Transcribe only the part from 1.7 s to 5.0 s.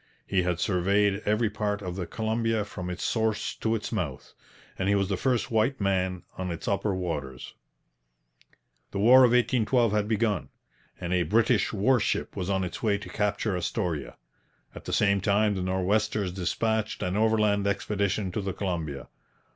of the Columbia from its source to its mouth. And he